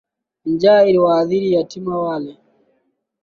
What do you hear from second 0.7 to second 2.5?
iliwaadhiri yatima wale.